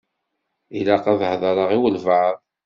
Ilaq 0.79 1.05
ad 1.11 1.21
heḍṛeɣ 1.29 1.69
i 1.71 1.77
walebɛaḍ. 1.81 2.37